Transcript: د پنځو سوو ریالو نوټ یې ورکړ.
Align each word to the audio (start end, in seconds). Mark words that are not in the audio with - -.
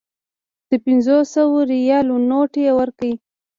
د 0.69 0.71
پنځو 0.85 1.17
سوو 1.33 1.57
ریالو 1.71 2.15
نوټ 2.29 2.51
یې 2.63 2.71
ورکړ. 2.79 3.11